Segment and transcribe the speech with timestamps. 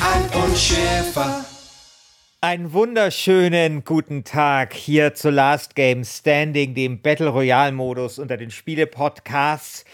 [0.00, 1.44] Alf und Schäfer.
[2.40, 8.50] Einen wunderschönen guten Tag hier zu Last Game Standing, dem Battle Royale Modus unter den
[8.50, 9.84] Spiele-Podcasts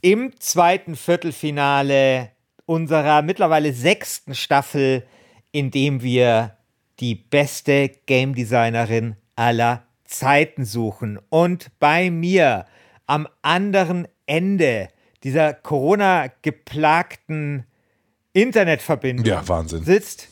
[0.00, 2.30] im zweiten Viertelfinale
[2.64, 5.06] unserer mittlerweile sechsten Staffel,
[5.52, 6.56] in dem wir
[7.00, 11.18] die beste Game Designerin aller Zeiten suchen.
[11.28, 12.64] Und bei mir
[13.06, 14.88] am anderen Ende
[15.22, 17.66] dieser Corona-geplagten
[18.32, 19.84] Internetverbindung Ja, Wahnsinn.
[19.84, 20.28] sitzt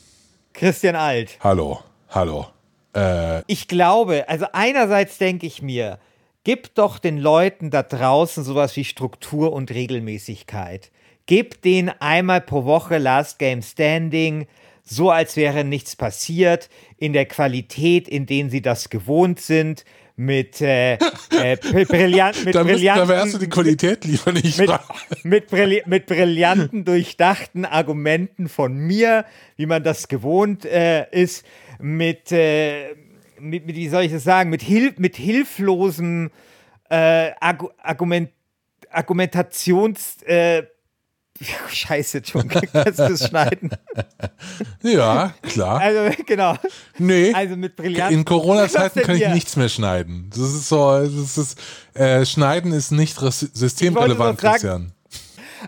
[0.53, 1.37] Christian Alt.
[1.41, 1.79] Hallo,
[2.09, 2.47] hallo.
[2.95, 5.99] Äh, Ich glaube, also einerseits denke ich mir,
[6.43, 10.91] gib doch den Leuten da draußen sowas wie Struktur und Regelmäßigkeit.
[11.25, 14.47] Gib denen einmal pro Woche Last Game Standing,
[14.83, 19.83] so als wäre nichts passiert, in der Qualität, in denen sie das gewohnt sind,
[20.19, 24.59] mit, äh, äh, brillant, mit da, müssen, da wärst brillanten du die Qualität lieber nicht
[24.59, 24.69] mit,
[25.23, 29.23] mit, brilli mit brillanten, durchdachten Argumenten von mir,
[29.55, 31.45] wie man das gewohnt äh, ist,
[31.79, 32.95] mit, äh,
[33.39, 36.31] mit, wie soll ich das sagen, mit, Hil mit hilflosem
[36.89, 38.29] äh, Argu Argument
[38.91, 40.17] Argumentations...
[41.69, 43.71] Scheiße, Entschuldigung, kannst du es schneiden?
[44.81, 45.79] Ja, klar.
[45.79, 46.55] Also, genau.
[46.97, 48.19] Nee, Also mit brillanten...
[48.19, 49.33] in Corona-Zeiten kann ich hier?
[49.33, 50.29] nichts mehr schneiden.
[50.29, 51.59] Das ist so, das ist,
[51.93, 54.93] äh, Schneiden ist nicht systemrelevant, Christian.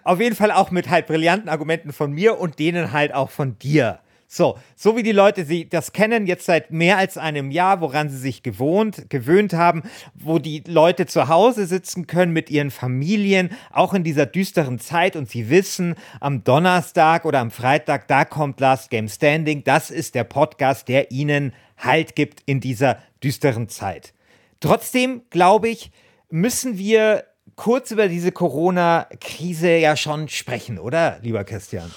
[0.04, 3.60] Auf jeden Fall auch mit halt brillanten Argumenten von mir und denen halt auch von
[3.60, 4.00] dir.
[4.34, 8.08] So, so wie die Leute sie das kennen, jetzt seit mehr als einem Jahr, woran
[8.08, 9.84] sie sich gewohnt, gewöhnt haben,
[10.14, 15.18] wo die Leute zu Hause sitzen können mit ihren Familien, auch in dieser düsteren Zeit
[15.18, 19.66] und sie wissen, am Donnerstag oder am Freitag, da kommt Last Game Standing.
[19.66, 24.14] Das ist der Podcast, der ihnen Halt gibt in dieser düsteren Zeit.
[24.62, 25.92] Trotzdem, glaube ich,
[26.30, 27.26] müssen wir
[27.58, 31.92] kurz über diese Corona-Krise ja schon sprechen, oder, lieber Christian?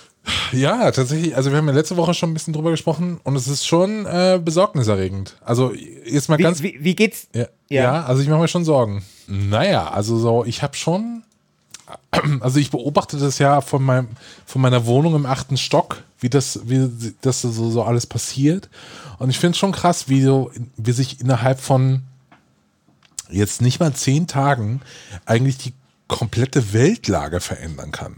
[0.56, 1.36] Ja, tatsächlich.
[1.36, 4.06] Also wir haben ja letzte Woche schon ein bisschen drüber gesprochen und es ist schon
[4.06, 5.36] äh, besorgniserregend.
[5.44, 6.62] Also jetzt mal Wie, ganz.
[6.62, 7.28] wie, wie geht's?
[7.34, 7.82] Ja, Ja.
[7.82, 8.04] ja.
[8.04, 9.02] also ich mache mir schon Sorgen.
[9.26, 11.22] Naja, also so, ich habe schon,
[12.40, 14.08] also ich beobachte das ja von, meinem,
[14.46, 18.68] von meiner Wohnung im achten Stock, wie das, wie das so, so alles passiert.
[19.18, 22.02] Und ich finde es schon krass, wie, so, wie sich innerhalb von
[23.30, 24.80] jetzt nicht mal zehn Tagen
[25.24, 25.72] eigentlich die
[26.08, 28.16] komplette Weltlage verändern kann.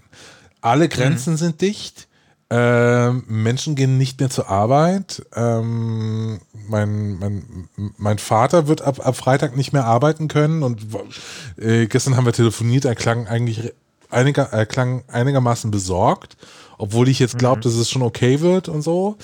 [0.60, 2.05] Alle Grenzen sind dicht.
[2.48, 5.26] Ähm, Menschen gehen nicht mehr zur Arbeit.
[5.34, 10.86] Ähm, mein, mein, mein Vater wird ab, ab Freitag nicht mehr arbeiten können und
[11.56, 13.72] äh, gestern haben wir telefoniert, er klang eigentlich
[14.10, 16.36] einiger, er klang einigermaßen besorgt,
[16.78, 19.16] obwohl ich jetzt glaube, dass es schon okay wird und so.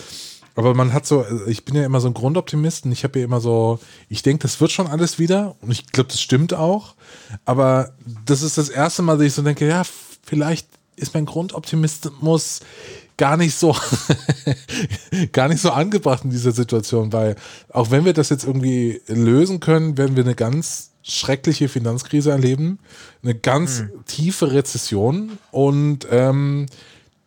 [0.55, 3.25] Aber man hat so, ich bin ja immer so ein Grundoptimist und ich habe ja
[3.25, 3.79] immer so,
[4.09, 6.95] ich denke, das wird schon alles wieder und ich glaube, das stimmt auch.
[7.45, 7.93] Aber
[8.27, 9.83] das ist das erste Mal, dass ich so denke, ja,
[10.23, 12.61] vielleicht ist mein Grundoptimismus
[13.17, 13.77] gar nicht so
[15.33, 17.37] gar nicht so angebracht in dieser Situation, weil
[17.71, 22.79] auch wenn wir das jetzt irgendwie lösen können, werden wir eine ganz schreckliche Finanzkrise erleben,
[23.23, 26.67] eine ganz tiefe Rezession und ähm,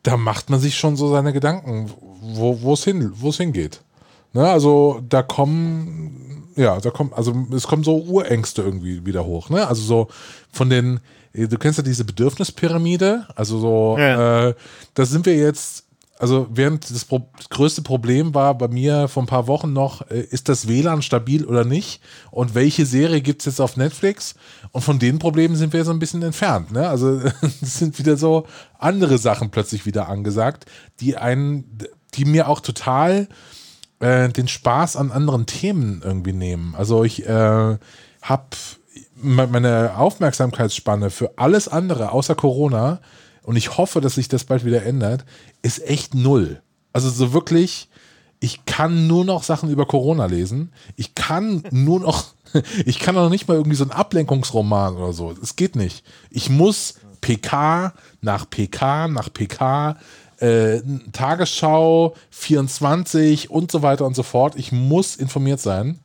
[0.04, 3.81] da macht man sich schon so seine Gedanken, wo wo es hin, wo es hingeht.
[4.36, 9.50] Ne, also da kommen, ja, da kommen, also es kommen so Urängste irgendwie wieder hoch.
[9.50, 9.66] Ne?
[9.66, 10.08] Also so
[10.52, 11.00] von den,
[11.35, 14.50] du kennst ja diese Bedürfnispyramide, also so, Ja.
[14.50, 14.56] äh,
[14.94, 15.84] da sind wir jetzt,
[16.18, 20.22] also während das, Pro größte Problem war bei mir vor ein paar Wochen noch, äh,
[20.22, 22.01] ist das WLAN stabil oder nicht?
[22.31, 24.35] Und welche Serie gibt es jetzt auf Netflix?
[24.72, 26.72] Und von den Problemen sind wir so ein bisschen entfernt.
[26.72, 26.88] Ne?
[26.88, 27.19] Also
[27.62, 28.45] es sind wieder so
[28.79, 30.66] andere Sachen plötzlich wieder angesagt,
[31.01, 31.77] die einen,
[32.13, 33.27] die mir auch total
[34.00, 36.75] äh, den Spaß an anderen Themen irgendwie nehmen.
[36.77, 37.77] Also ich äh,
[38.21, 38.45] habe
[39.15, 43.00] meine Aufmerksamkeitsspanne für alles andere außer Corona
[43.44, 45.25] und ich hoffe, dass sich das bald wieder ändert,
[45.62, 46.62] ist echt null.
[46.94, 47.89] Also so wirklich,
[48.39, 50.71] ich kann nur noch Sachen über Corona lesen.
[50.95, 52.25] Ich kann nur noch,
[52.85, 55.33] ich kann auch nicht mal irgendwie so einen Ablenkungsroman oder so.
[55.41, 56.03] Es geht nicht.
[56.29, 59.97] Ich muss PK nach PK nach PK,
[60.38, 60.81] äh,
[61.12, 64.56] Tagesschau, 24 und so weiter und so fort.
[64.57, 66.00] Ich muss informiert sein.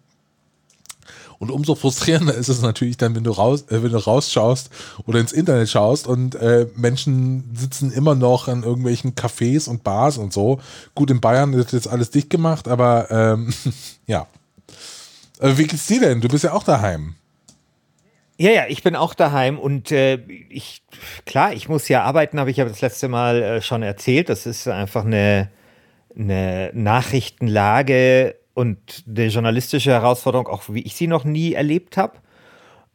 [1.40, 4.69] Und umso frustrierender ist es natürlich dann, wenn du raus, äh, wenn du rausschaust
[5.06, 10.19] oder ins Internet schaust und äh, Menschen sitzen immer noch an irgendwelchen Cafés und Bars
[10.19, 10.60] und so.
[10.94, 13.54] Gut, in Bayern ist jetzt alles dicht gemacht, aber ähm,
[14.06, 14.26] ja.
[15.38, 16.20] Aber wie geht's dir denn?
[16.20, 17.14] Du bist ja auch daheim.
[18.36, 20.16] Ja, ja, ich bin auch daheim und äh,
[20.50, 20.82] ich,
[21.25, 24.28] klar, ich muss ja arbeiten, habe ich ja das letzte Mal äh, schon erzählt.
[24.28, 25.48] Das ist einfach eine,
[26.14, 32.18] eine Nachrichtenlage und eine journalistische Herausforderung, auch wie ich sie noch nie erlebt habe.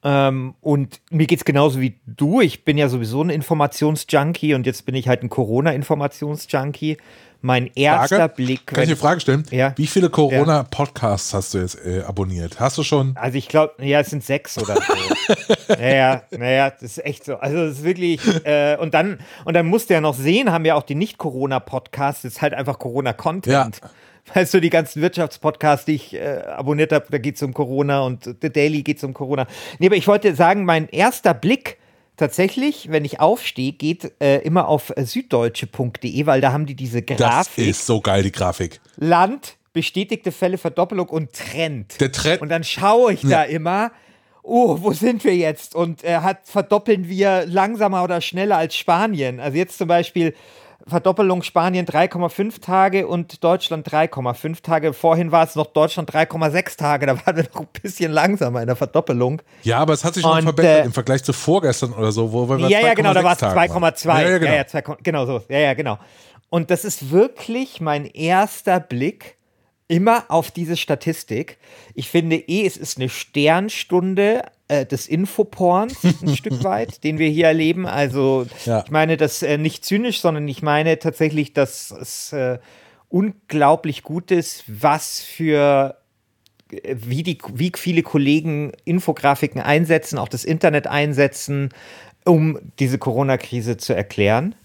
[0.03, 2.39] Ähm, und mir geht es genauso wie du.
[2.39, 6.97] Ich bin ja sowieso ein Informationsjunkie und jetzt bin ich halt ein Corona-Informationsjunkie
[7.41, 8.33] mein erster Frage?
[8.35, 8.67] Blick.
[8.67, 9.43] Kann ich eine Frage stellen?
[9.49, 9.73] Ja.
[9.75, 12.59] Wie viele Corona-Podcasts hast du jetzt äh, abonniert?
[12.59, 13.15] Hast du schon?
[13.17, 15.33] Also ich glaube, ja, es sind sechs oder so.
[15.73, 17.37] naja, naja, das ist echt so.
[17.37, 20.65] Also es ist wirklich, äh, und dann, und dann musst du ja noch sehen, haben
[20.65, 23.79] ja auch die Nicht-Corona-Podcasts, das ist halt einfach Corona-Content.
[23.81, 23.89] Ja.
[24.33, 28.01] Weißt du, die ganzen Wirtschaftspodcasts, die ich äh, abonniert habe, da geht es um Corona
[28.01, 29.45] und The Daily geht es um Corona.
[29.79, 31.77] Nee, aber ich wollte sagen, mein erster Blick
[32.17, 37.17] tatsächlich, wenn ich aufstehe, geht äh, immer auf süddeutsche.de, weil da haben die diese Das
[37.17, 37.67] Grafik.
[37.67, 38.79] ist so geil, die Grafik.
[38.97, 41.99] Land, bestätigte Fälle, Verdoppelung und Trend.
[41.99, 43.91] Der Trend- Und dann schaue ich da immer,
[44.43, 45.75] oh, wo sind wir jetzt?
[45.75, 49.39] Und äh, hat, verdoppeln wir langsamer oder schneller als Spanien?
[49.39, 50.33] Also jetzt zum Beispiel
[50.87, 54.93] Verdoppelung Spanien 3,5 Tage und Deutschland 3,5 Tage.
[54.93, 57.07] Vorhin war es noch Deutschland 3,6 Tage.
[57.07, 59.41] Da waren wir noch ein bisschen langsamer in der Verdoppelung.
[59.63, 62.31] Ja, aber es hat sich schon Und, verbessert äh, im Vergleich zu vorgestern oder so,
[62.31, 63.83] wo wir Ja, ja, genau, da 2,6 war es Tagen waren.
[63.83, 64.21] 2,2.
[64.21, 64.53] Ja, ja, genau.
[64.53, 65.41] ja, 2, genau so.
[65.49, 65.97] Ja, ja, genau.
[66.49, 69.37] Und das ist wirklich mein erster Blick
[69.87, 71.57] immer auf diese Statistik.
[71.93, 77.29] Ich finde eh, es ist eine Sternstunde äh, des Infoporns ein Stück weit, den wir
[77.29, 77.85] hier erleben.
[77.85, 78.83] Also Ja.
[78.85, 82.59] ich meine das äh, nicht zynisch, sondern ich meine tatsächlich, dass es äh,
[83.09, 85.97] unglaublich gut ist, was für
[86.69, 91.69] wie, die, wie viele Kollegen Infografiken einsetzen, auch das Internet einsetzen,
[92.25, 94.55] um diese Corona-Krise zu erklären.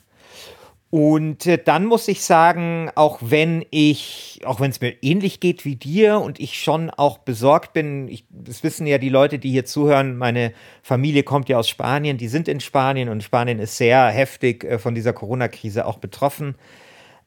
[0.91, 5.65] Und äh, dann muss ich sagen, auch wenn ich, auch wenn es mir ähnlich geht
[5.65, 9.51] wie dir und ich schon auch besorgt bin, ich, das wissen ja die Leute, die
[9.51, 10.53] hier zuhören, meine
[10.83, 14.79] Familie kommt ja aus Spanien, die sind in Spanien und Spanien ist sehr heftig äh,
[14.81, 16.57] von dieser Corona-Krise auch betroffen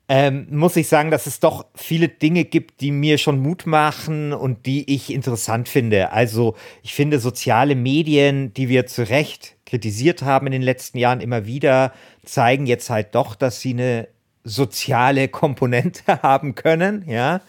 [0.09, 4.33] ähm, muss ich sagen, dass es doch viele Dinge gibt, die mir schon Mut machen
[4.33, 6.11] und die ich interessant finde.
[6.11, 11.21] Also ich finde soziale Medien, die wir zu Recht kritisiert haben in den letzten Jahren
[11.21, 11.93] immer wieder,
[12.23, 14.07] zeigen jetzt halt doch, dass sie eine
[14.43, 17.41] soziale Komponente haben können, ja.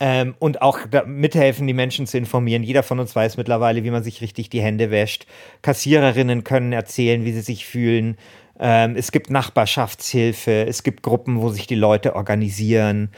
[0.00, 2.64] Ähm, und auch mithelfen, die Menschen zu informieren.
[2.64, 5.26] Jeder von uns weiß mittlerweile, wie man sich richtig die Hände wäscht.
[5.62, 8.16] Kassiererinnen können erzählen, wie sie sich fühlen.
[8.58, 13.10] Ähm, es gibt Nachbarschaftshilfe, es gibt Gruppen, wo sich die Leute organisieren.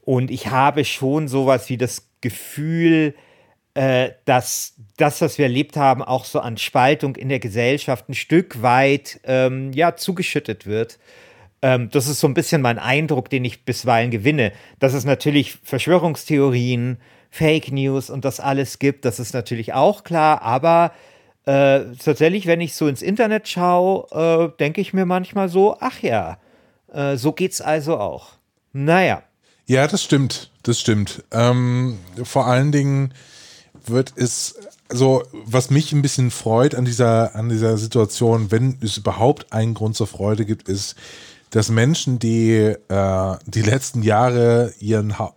[0.00, 3.14] Und ich habe schon sowas wie das Gefühl,
[3.74, 8.14] äh, dass das, was wir erlebt haben, auch so an Spaltung in der Gesellschaft ein
[8.14, 11.00] Stück weit ähm, ja, zugeschüttet wird.
[11.60, 14.52] Ähm, das ist so ein bisschen mein Eindruck, den ich bisweilen gewinne.
[14.78, 16.98] Dass es natürlich Verschwörungstheorien,
[17.30, 20.92] Fake News und das alles gibt, das ist natürlich auch klar, aber
[21.46, 26.00] äh, tatsächlich, wenn ich so ins Internet schaue, äh, denke ich mir manchmal so, ach
[26.00, 26.38] ja,
[26.92, 28.34] äh, so geht's also auch.
[28.72, 29.24] Naja.
[29.66, 30.50] Ja, das stimmt.
[30.62, 31.24] Das stimmt.
[31.32, 33.14] Ähm, vor allen Dingen
[33.86, 34.54] wird es,
[34.92, 39.74] also was mich ein bisschen freut an dieser, an dieser Situation, wenn es überhaupt einen
[39.74, 40.94] Grund zur Freude gibt, ist,
[41.50, 45.34] dass Menschen, die äh, die letzten Jahre ihren, Ha-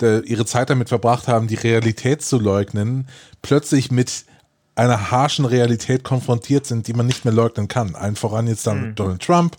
[0.00, 3.08] ihre Zeit damit verbracht haben, die Realität zu leugnen,
[3.40, 4.24] plötzlich mit
[4.74, 7.94] einer harschen Realität konfrontiert sind, die man nicht mehr leugnen kann.
[7.94, 9.56] Allen voran jetzt dann Donald Trump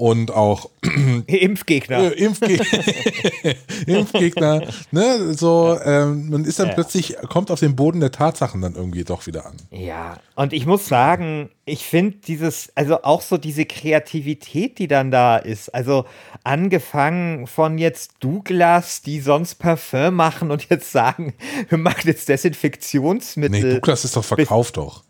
[0.00, 0.70] und auch
[1.26, 2.12] Impfgegner.
[2.12, 2.58] äh, Impfge
[3.86, 6.74] Impfgegner, ne, so, ähm, man ist dann Ja.
[6.74, 9.56] plötzlich, kommt auf den Boden der Tatsachen dann irgendwie doch wieder an.
[9.70, 15.10] Ja, und ich muss sagen, ich finde dieses, also auch so diese Kreativität, die dann
[15.10, 16.06] da ist, also
[16.44, 21.34] angefangen von jetzt Douglas, die sonst Parfum machen und jetzt sagen,
[21.68, 23.60] wir machen jetzt Desinfektionsmittel.
[23.62, 25.04] Nee, Douglas ist doch verkauft doch.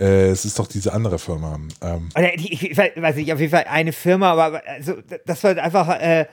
[0.00, 1.60] Äh, es ist doch diese andere Firma.
[1.82, 4.94] Ähm, ich, ich weiß nicht, auf jeden Fall eine Firma, aber also
[5.26, 6.26] das war einfach, äh,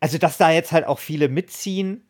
[0.00, 2.04] also dass da jetzt halt auch viele mitziehen,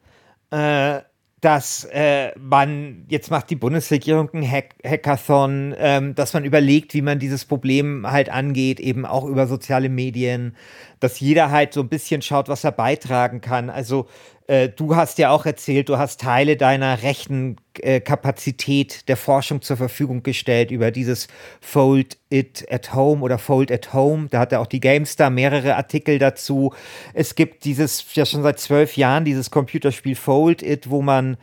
[0.51, 1.01] äh,
[1.43, 7.03] dass äh, man, jetzt macht die Bundesregierung einen Hack Hackathon, ähm, dass man überlegt, wie
[7.03, 10.57] man dieses Problem halt angeht, eben auch über soziale Medien,
[11.01, 13.71] dass jeder halt so ein bisschen schaut, was er beitragen kann.
[13.71, 14.07] Also
[14.47, 19.63] äh, du hast ja auch erzählt, du hast Teile deiner rechten äh, Kapazität der Forschung
[19.63, 21.29] zur Verfügung gestellt über dieses
[21.61, 24.29] Fold It at Home oder Fold at Home.
[24.31, 26.75] Da hat ja auch die GameStar mehrere Artikel dazu.
[27.15, 31.37] Es gibt dieses, ja schon seit zwölf Jahren, dieses Computerspiel Fold It, wo man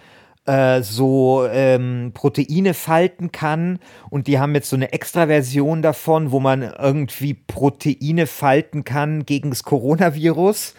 [0.45, 3.79] äh, so ähm, Proteine falten kann.
[4.09, 9.51] Und die haben jetzt so eine Extra-Version davon, wo man irgendwie Proteine falten kann gegen
[9.51, 10.73] das Coronavirus.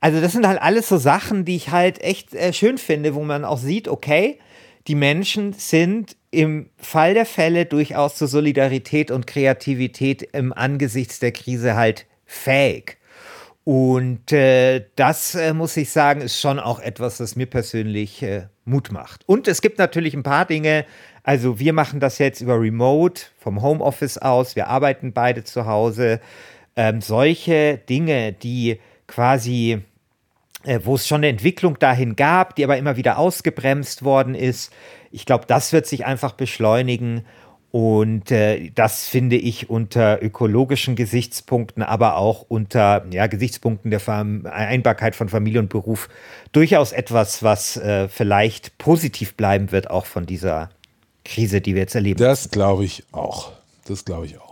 [0.00, 3.22] Also das sind halt alles so Sachen, die ich halt echt äh, schön finde, wo
[3.22, 4.38] man auch sieht, okay,
[4.86, 11.32] die Menschen sind im Fall der Fälle durchaus zur Solidarität und Kreativität im Angesichts der
[11.32, 12.96] Krise halt fähig.
[13.64, 18.46] Und äh, das äh, muss ich sagen, ist schon auch etwas, das mir persönlich äh,
[18.64, 19.22] Mut macht.
[19.28, 20.86] Und es gibt natürlich ein paar Dinge.
[21.22, 24.56] Also wir machen das jetzt über Remote vom Homeoffice aus.
[24.56, 26.20] Wir arbeiten beide zu Hause.
[26.74, 29.82] Ähm, solche Dinge, die quasi,
[30.82, 34.72] wo es schon eine Entwicklung dahin gab, die aber immer wieder ausgebremst worden ist.
[35.10, 37.24] Ich glaube, das wird sich einfach beschleunigen.
[37.72, 45.14] Und äh, das finde ich unter ökologischen Gesichtspunkten, aber auch unter ja, Gesichtspunkten der Vereinbarkeit
[45.14, 46.08] von Familie und Beruf
[46.50, 50.70] durchaus etwas, was äh, vielleicht positiv bleiben wird, auch von dieser
[51.24, 52.18] Krise, die wir jetzt erleben.
[52.18, 53.52] Das glaube ich auch.
[53.84, 54.49] Das glaube ich auch.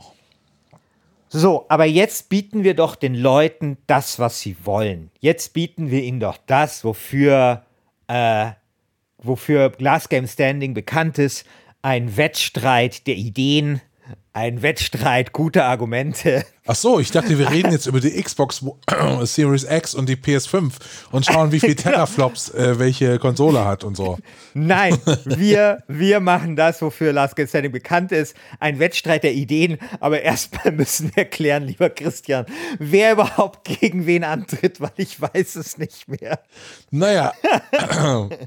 [1.30, 5.11] So, aber jetzt bieten wir doch den Leuten das, was sie wollen.
[5.20, 7.64] Jetzt bieten wir ihnen doch das, wofür,
[8.06, 8.52] äh,
[9.18, 11.47] wofür Glass Game Standing bekannt ist,
[11.82, 13.82] ein Wettstreit der Ideen,
[14.32, 16.44] ein Wettstreit guter Argumente.
[16.70, 18.62] Ach so, ich dachte, wir reden jetzt über die Xbox
[19.23, 20.73] Series X und die PS5
[21.12, 21.92] und schauen, wie viele genau.
[21.92, 24.18] Teraflops äh, welche Konsole hat und so.
[24.52, 28.37] Nein, wir, wir machen das, wofür Last Game Standing bekannt ist.
[28.61, 29.78] Ein Wettstreit der Ideen.
[30.00, 32.44] Aber erstmal müssen wir klären, lieber Christian,
[32.78, 36.40] wer überhaupt gegen wen antritt, weil ich weiß es nicht mehr.
[36.90, 37.32] Naja,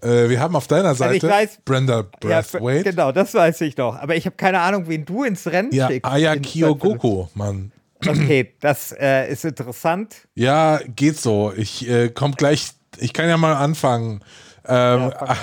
[0.04, 2.86] äh, wir haben auf deiner Seite also weiß, Brenda Brathwaite.
[2.86, 3.96] Ja, genau, das weiß ich doch.
[3.96, 6.12] Aber ich habe keine Ahnung, wen du ins Rennen ja, schickst.
[6.12, 7.72] Aya Kyogoko, Mann.
[8.08, 10.28] Okay, das äh, ist interessant.
[10.36, 11.54] Ja, geht so.
[11.56, 14.22] Ich äh, komme gleich, ich kann ja mal anfangen.
[14.68, 15.38] Ähm, ja,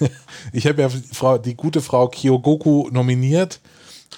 [0.52, 3.60] ich habe ja Frau, die gute Frau Kyogoku nominiert,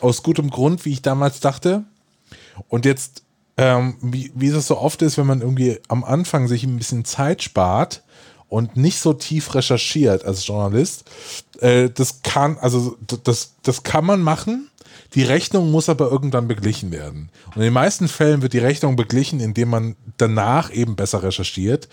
[0.00, 1.84] aus gutem Grund, wie ich damals dachte.
[2.68, 3.22] Und jetzt,
[3.56, 7.04] ähm, wie, wie es so oft ist, wenn man irgendwie am Anfang sich ein bisschen
[7.04, 8.02] Zeit spart
[8.48, 11.04] und nicht so tief recherchiert als Journalist,
[11.60, 14.68] äh, das kann, also das, das kann man machen
[15.14, 17.30] die Rechnung muss aber irgendwann beglichen werden.
[17.48, 21.88] Und in den meisten Fällen wird die Rechnung beglichen, indem man danach eben besser recherchiert.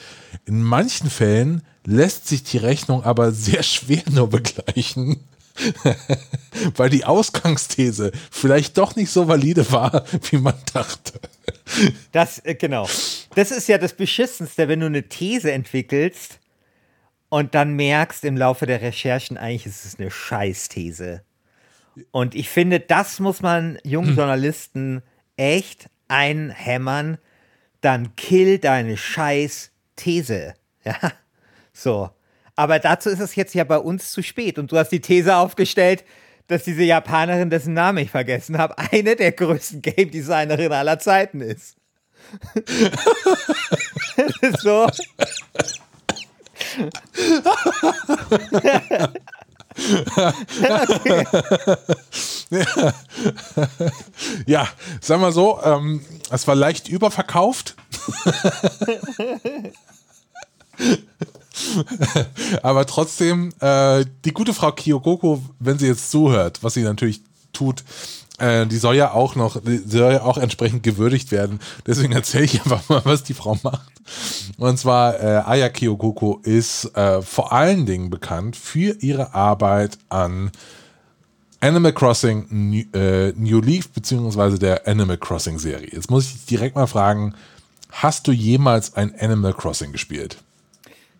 [0.46, 5.24] In manchen Fällen lässt sich die Rechnung aber sehr schwer nur begleichen.
[6.76, 11.20] weil die Ausgangsthese vielleicht doch nicht so valide war, wie man dachte.
[12.12, 12.88] Das, äh, genau.
[13.36, 16.40] Das ist ja das Beschissenste, wenn du eine These entwickelst
[17.30, 21.24] und dann merkst im Laufe der Recherchen, eigentlich ist es eine Scheißthese.
[22.12, 24.18] Und ich finde, das muss man jungen hm.
[24.18, 25.01] Journalisten
[25.38, 27.18] echt einhämmern.
[27.82, 30.53] Dann kill deine scheiß These.
[30.86, 31.12] Ja,
[31.74, 32.10] so.
[32.56, 34.58] Aber dazu ist es jetzt ja bei uns zu spät.
[34.58, 36.06] Und du hast die These aufgestellt,
[36.48, 41.41] dass diese Japanerin, dessen Namen ich vergessen habe, eine der größten Game Designerinnen aller Zeiten
[41.41, 41.77] ist.
[44.62, 44.89] so.
[54.45, 54.67] Ja,
[55.01, 57.75] sagen wir so, ähm, es war leicht überverkauft.
[62.62, 67.21] Aber trotzdem, äh, die gute Frau Kyokoko, wenn sie jetzt zuhört, was sie natürlich
[67.53, 67.83] tut,
[68.39, 71.60] äh, die soll ja auch noch, die soll ja auch entsprechend gewürdigt werden.
[71.86, 73.91] Deswegen erzähle ich einfach mal, was die Frau macht.
[74.58, 80.51] Und zwar, äh, Aya Kyokoko ist äh, vor allen Dingen bekannt für ihre Arbeit an
[81.62, 85.89] Animal Crossing New, äh, New Leaf beziehungsweise der Animal Crossing Serie.
[85.91, 87.36] Jetzt muss ich direkt mal fragen,
[87.91, 90.38] hast du jemals ein Animal Crossing gespielt?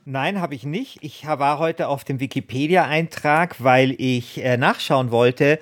[0.06, 1.00] Nein, habe ich nicht.
[1.02, 5.60] Ich war heute auf dem Wikipedia-Eintrag, weil ich äh, nachschauen wollte,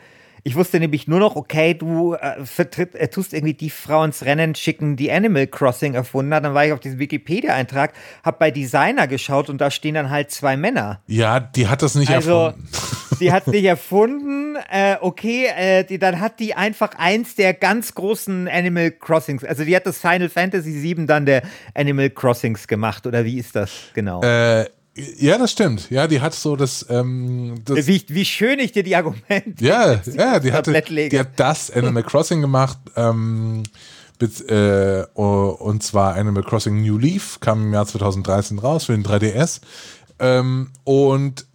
[0.47, 4.23] ich wusste nämlich nur noch, okay, du äh, vertritt, äh, tust irgendwie die Frau ins
[4.23, 6.45] Rennen schicken, die Animal Crossing erfunden hat.
[6.45, 7.91] Dann war ich auf diesem Wikipedia-Eintrag,
[8.23, 11.01] habe bei Designer geschaut und da stehen dann halt zwei Männer.
[11.05, 12.69] Ja, die hat das nicht also, erfunden.
[13.19, 14.55] Die hat es nicht erfunden.
[14.71, 19.43] Äh, okay, äh, die, dann hat die einfach eins der ganz großen Animal Crossings.
[19.43, 21.41] Also die hat das Final Fantasy VII dann der
[21.73, 24.21] Animal Crossings gemacht oder wie ist das genau?
[24.21, 24.67] Äh,
[25.19, 25.89] ja, das stimmt.
[25.91, 26.85] Ja, die hat so das.
[26.89, 29.63] Ähm, das wie, wie, schön ich dir die Argumente.
[29.63, 32.79] Ja, ja, die, hatte, die hat das Animal Crossing gemacht.
[32.95, 33.63] Ähm,
[34.19, 39.03] mit, äh, und zwar Animal Crossing New Leaf kam im Jahr 2013 raus für den
[39.03, 39.61] 3DS.
[40.19, 41.45] Ähm, und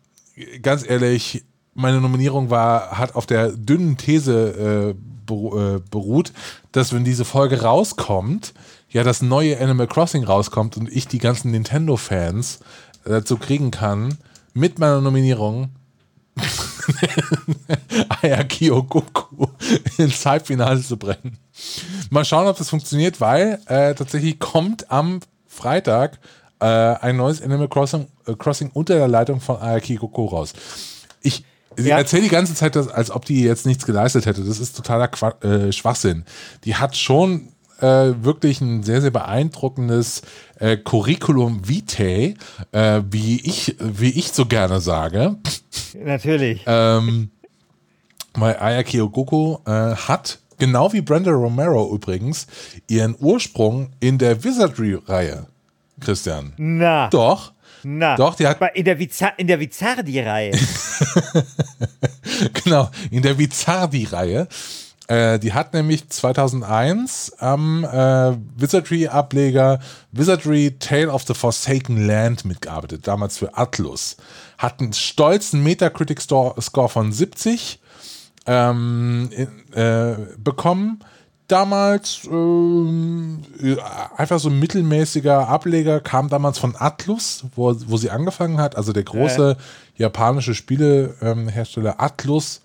[0.63, 1.45] ganz ehrlich,
[1.75, 4.95] meine Nominierung war, hat auf der dünnen These äh,
[5.31, 6.33] äh beruht,
[6.73, 8.55] dass wenn diese Folge rauskommt,
[8.91, 12.61] ja das neue Animal Crossing rauskommt und ich die ganzen Nintendo-Fans
[13.05, 14.17] dazu kriegen kann,
[14.55, 15.71] mit meiner Nominierung
[18.23, 19.47] Ayakio Goku
[19.99, 21.39] ins Halbfinale zu bringen.
[22.11, 26.19] Mal schauen, ob das funktioniert, weil äh, tatsächlich kommt am Freitag
[26.61, 30.53] äh, ein neues Animal Crossing, äh, Crossing unter der Leitung von Ayaki Goku raus.
[31.23, 31.45] Ich
[31.77, 31.97] Sie Ja.
[31.97, 34.45] erzählt die ganze Zeit, dass, als ob die jetzt nichts geleistet hätte.
[34.45, 36.25] Das ist totaler Qua äh, Schwachsinn.
[36.65, 37.49] Die hat schon
[37.83, 40.23] äh, wirklich ein sehr, sehr beeindruckendes
[40.59, 42.35] äh, Curriculum vitae,
[42.73, 45.37] äh, wie, ich, wie ich so gerne sage.
[45.95, 46.63] Natürlich.
[46.67, 47.31] Ähm,
[48.35, 52.47] weil Ayaki Goku äh, hat, genau wie Brenda Romero übrigens,
[52.89, 55.47] ihren Ursprung in der Wizardry-Reihe.
[56.01, 56.53] Christian.
[56.57, 57.09] Na.
[57.09, 57.53] Doch.
[57.85, 58.17] Na.
[58.17, 60.53] Doch, die hat in der, Viza in der Vizardi-Reihe.
[62.65, 64.47] genau, in der Vizardi-Reihe.
[65.09, 69.81] Äh, die hat nämlich 2001 am äh, Wizardry-Ableger
[70.13, 74.17] Wizardry Tale of the Forsaken Land mitgearbeitet, damals für Atlus.
[74.59, 77.81] Hat einen stolzen Metacritic-Score von 70
[78.47, 79.31] ähm,
[79.73, 81.01] äh, bekommen.
[81.49, 83.43] Damals ähm,
[84.17, 88.93] einfach so ein mittelmäßiger Ableger, kam damals von Atlus, wo, wo sie angefangen hat, also
[88.93, 89.57] der große
[89.97, 92.63] japanische Spielehersteller Atlus.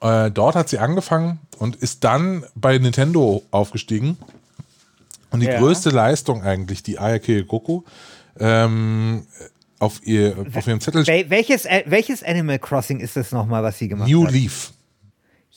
[0.00, 4.16] Äh, dort hat sie angefangen und ist dann bei Nintendo aufgestiegen.
[5.30, 5.58] Und die Ja.
[5.58, 7.82] größte Leistung eigentlich, die Ayake Goku,
[8.38, 9.26] ähm,
[9.78, 13.78] auf, ihr, auf ihrem Zettel Wel welches, äh, welches Animal Crossing ist das nochmal, was
[13.78, 14.32] sie gemacht New hat?
[14.32, 14.72] Leaf.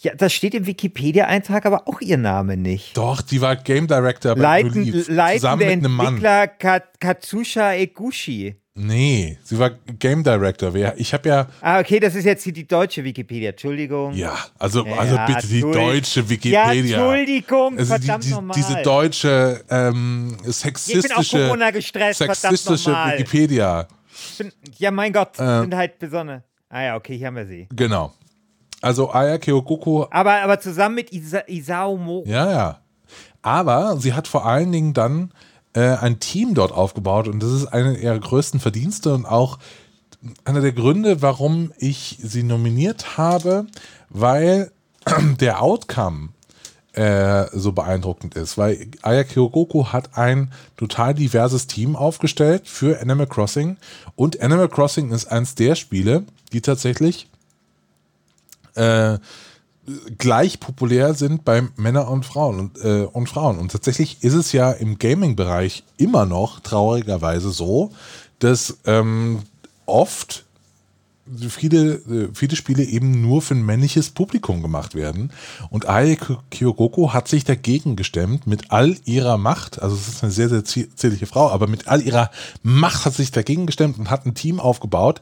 [0.01, 2.95] Ja, das steht im Wikipedia-Eintrag, aber auch ihr Name nicht.
[2.95, 5.33] Doch, die war Game Director bei Leiten, New Leaf.
[5.35, 6.07] Zusammen mit einem Mann.
[6.07, 8.55] Entwickler Ka Katsusha Eguchi.
[8.75, 10.73] Nee, sie war Game Director.
[10.95, 13.49] Ich habe ja, Ah, okay, das ist jetzt hier die deutsche Wikipedia.
[13.49, 14.13] Entschuldigung.
[14.13, 16.71] ja, also, Ja, also bitte die deutsche Wikipedia.
[16.71, 18.55] Ja, Entschuldigung, Also die, verdammt die, nochmal.
[18.55, 22.91] diese deutsche ähm, Ich bin auch sexistische, Corona gestresst, verdammt sexistische.
[22.91, 23.87] Wikipedia.
[24.37, 25.61] Bin, ja, mein Gott, Äh.
[25.61, 26.43] sind halt besonders.
[26.69, 27.67] Ah ja, okay, hier haben wir sie.
[27.75, 28.13] Genau.
[28.81, 32.23] Also Ayake Goku Aber, aber zusammen mit Isa Isao Moro.
[32.25, 32.79] Ja, ja.
[33.41, 35.33] Aber sie hat vor allen Dingen dann
[35.79, 39.59] äh, ein Team dort aufgebaut und das ist eine ihrer größten Verdienste und auch
[40.43, 43.65] einer der Gründe, warum ich sie nominiert habe,
[44.09, 44.71] weil
[45.39, 46.29] der Outcome
[46.91, 53.27] äh, so beeindruckend ist, weil Ayaki Goku hat ein total diverses Team aufgestellt für Animal
[53.27, 53.77] Crossing
[54.17, 57.29] und Animal Crossing ist eins der Spiele, die tatsächlich
[58.75, 59.17] äh,
[60.17, 63.57] gleich populär sind bei Männern und Frauen und, äh, und Frauen.
[63.57, 67.91] Und tatsächlich ist es ja im Gaming-Bereich immer noch traurigerweise so,
[68.39, 69.39] dass ähm,
[69.85, 70.45] oft
[71.49, 75.31] viele, äh, viele Spiele eben nur für ein männliches Publikum gemacht werden.
[75.69, 76.17] Und Ai
[76.49, 79.81] Kyogoko hat sich dagegen gestemmt mit all ihrer Macht.
[79.81, 82.31] Also es ist eine sehr, sehr zie- zierliche Frau, aber mit all ihrer
[82.63, 85.21] Macht hat sich dagegen gestemmt und hat ein Team aufgebaut,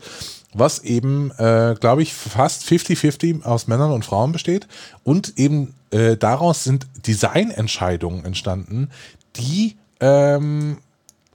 [0.58, 4.68] was eben, äh, glaube ich, fast 50-50 aus Männern und Frauen besteht.
[5.04, 8.90] Und eben äh, daraus sind Designentscheidungen entstanden,
[9.36, 10.78] die ähm,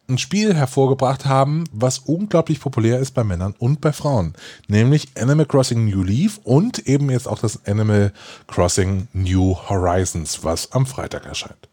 [0.09, 4.35] ein Spiel hervorgebracht haben, was unglaublich populär ist bei Männern und bei Frauen.
[4.69, 8.13] Nämlich Animal Crossing New Leaf und eben jetzt auch das Animal
[8.47, 11.69] Crossing New Horizons, was am Freitag erscheint.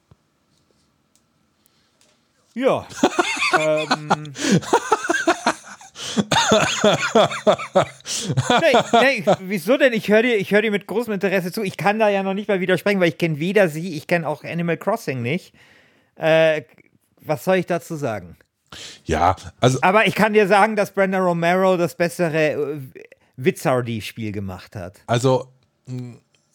[2.53, 2.85] Ja.
[3.59, 4.33] ähm.
[8.61, 9.93] Nee, nee, wieso denn?
[9.93, 11.63] Ich höre dir, ich hör dir mit großem Interesse zu.
[11.63, 14.27] Ich kann da ja noch nicht mal widersprechen, weil ich kenne weder sie, ich kenne
[14.27, 15.53] auch Animal Crossing nicht.
[16.15, 16.63] Äh,
[17.21, 18.37] was soll ich dazu sagen?
[19.05, 22.79] Ja, also Aber ich kann dir sagen, dass Brenda Romero das bessere äh,
[23.37, 24.99] Wizardy-Spiel gemacht hat.
[25.07, 25.47] Also,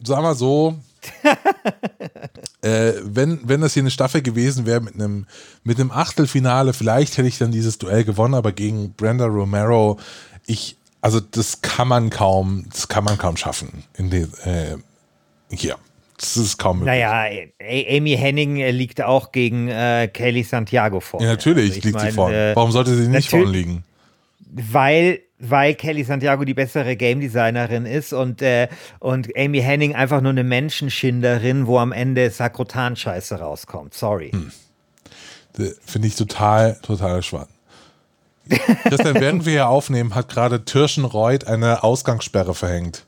[0.07, 0.77] sag mal so,
[2.62, 5.27] äh, wenn, wenn das hier eine Staffel gewesen wäre mit einem,
[5.62, 9.99] mit einem Achtelfinale, vielleicht hätte ich dann dieses Duell gewonnen, aber gegen Brenda Romero,
[10.47, 13.85] ich, also das kann man kaum, das kann man kaum schaffen.
[13.97, 14.77] In den, äh,
[15.51, 15.77] hier.
[16.17, 17.03] Das ist kaum möglich.
[17.03, 17.29] Naja,
[17.61, 21.21] Amy Henning äh, liegt auch gegen äh, Kaylee Santiago vor.
[21.21, 22.53] Ja, natürlich Also liegt sie mein, vorne.
[22.53, 23.85] äh, Warum sollte sie nicht vorne liegen?
[24.55, 28.69] Weil, weil Kelly Santiago die bessere Game Designerin ist und, äh,
[29.01, 33.95] und Amy Henning einfach nur eine Menschenschinderin, wo am Ende Sakrotan-Scheiße rauskommt.
[33.95, 34.31] Sorry.
[34.31, 34.53] Hm.
[35.59, 37.51] Äh, Finde ich total, total spannend.
[38.49, 43.07] Christian, während wir hier aufnehmen, hat gerade Tirschenreuth eine Ausgangssperre verhängt.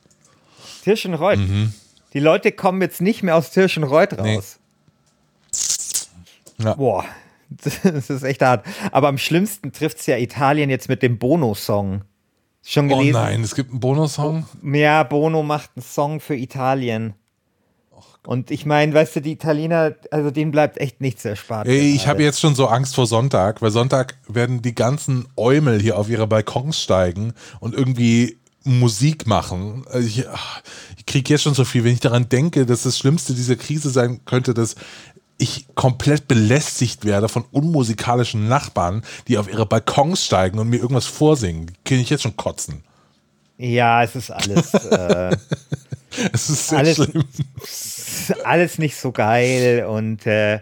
[0.83, 1.39] Tirschenreuth.
[1.39, 1.75] Mhm.
[2.15, 4.59] Die Leute kommen jetzt nicht mehr aus Tirschenreuth raus.
[6.59, 6.75] Ja.
[6.75, 7.05] Boah,
[7.49, 8.67] das ist echt hart.
[8.93, 12.03] Aber am schlimmsten trifft es ja Italien jetzt mit dem Bono-Song.
[12.69, 13.13] Schon Oh gelesen?
[13.13, 14.45] nein, es gibt einen Bonussong.
[14.65, 17.15] Ja, Bono macht einen Song für Italien.
[18.27, 21.69] Und ich meine, weißt du, die Italiener, also denen bleibt echt nichts erspart.
[21.69, 25.81] Ey, ich habe jetzt schon so Angst vor Sonntag, weil Sonntag werden die ganzen Eumel
[25.81, 29.85] hier auf ihre Balkons steigen und irgendwie Musik machen.
[30.01, 30.25] Ich,
[30.99, 33.91] ich kriege jetzt schon so viel, wenn ich daran denke, dass das Schlimmste dieser Krise
[33.91, 34.75] sein könnte, dass
[35.39, 41.07] ich komplett belästigt werde von unmusikalischen Nachbarn, die auf ihre Balkons steigen und mir irgendwas
[41.07, 41.73] vorsingen.
[41.85, 42.83] Kann ich jetzt schon kotzen.
[43.59, 44.75] Ja, es ist alles.
[44.75, 45.37] Äh,
[46.33, 47.25] es ist sehr alles, schlimm.
[48.45, 50.61] Alles nicht so geil und äh,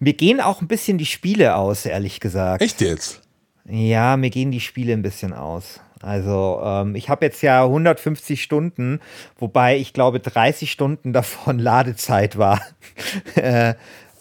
[0.00, 2.60] mir gehen auch ein bisschen die Spiele aus, ehrlich gesagt.
[2.60, 3.20] Echt jetzt?
[3.68, 5.80] Ja, mir gehen die Spiele ein bisschen aus.
[6.02, 9.00] Also ähm, ich habe jetzt ja 150 Stunden,
[9.38, 12.60] wobei ich glaube 30 Stunden davon Ladezeit war.
[13.34, 13.74] äh,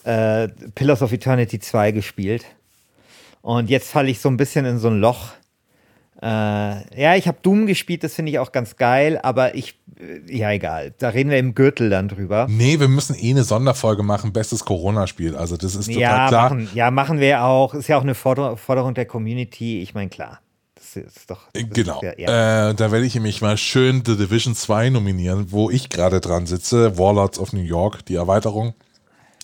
[0.04, 2.46] äh, Pillars of Eternity 2 gespielt.
[3.42, 5.32] Und jetzt falle ich so ein bisschen in so ein Loch.
[6.22, 6.26] Äh,
[7.00, 10.52] ja, ich habe Doom gespielt, das finde ich auch ganz geil, aber ich, äh, ja
[10.52, 12.48] egal, da reden wir im Gürtel dann drüber.
[12.50, 16.50] Nee, wir müssen eh eine Sonderfolge machen, bestes Corona-Spiel, also das ist total ja, klar.
[16.50, 20.10] Machen, ja, machen wir auch, ist ja auch eine Forder Forderung der Community, ich meine
[20.10, 20.40] klar.
[21.02, 21.42] Ist doch.
[21.54, 22.02] Das genau.
[22.02, 22.70] Ist ja.
[22.70, 26.46] Äh, da werde ich mich mal schön The Division 2 nominieren, wo ich gerade dran
[26.46, 26.98] sitze.
[26.98, 28.74] Warlords of New York, die Erweiterung.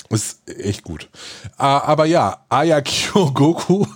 [0.09, 1.09] Ist echt gut.
[1.57, 3.85] Äh, aber ja, Ayakyo Goku.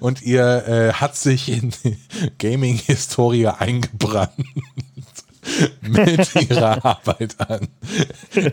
[0.00, 1.96] Und ihr äh, hat sich in die
[2.38, 4.32] Gaming-Historie eingebrannt
[5.82, 7.68] mit ihrer Arbeit an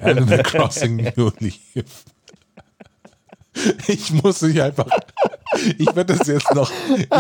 [0.02, 2.06] Animal Crossing New Leaf.
[3.88, 4.88] Ich muss mich einfach.
[5.78, 6.72] Ich werde das jetzt noch.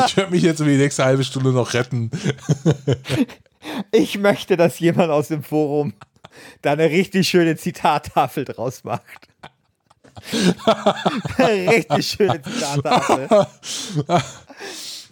[0.05, 2.11] Ich werde mich jetzt über die nächste halbe Stunde noch retten.
[3.91, 5.93] Ich möchte, dass jemand aus dem Forum
[6.61, 9.03] da eine richtig schöne Zitattafel draus macht.
[11.39, 13.47] richtig schöne Zitattafel.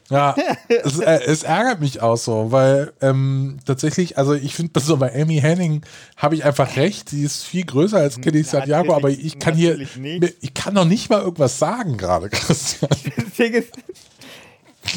[0.10, 0.36] Ja,
[0.68, 5.20] es, äh, es, ärgert mich auch so, weil ähm, tatsächlich, also ich finde, so bei
[5.20, 5.82] Amy Henning
[6.18, 9.78] habe ich einfach recht, sie ist viel größer als Kelly Santiago, aber ich kann hier,
[9.78, 10.36] nicht.
[10.42, 12.92] ich kann noch nicht mal irgendwas sagen gerade, Christian.
[13.38, 13.72] Ist,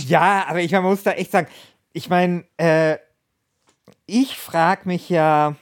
[0.07, 1.49] ja, aber ich man muss da echt sagen,
[1.95, 2.97] ich meine, äh,
[4.05, 5.57] ich frage mich ja,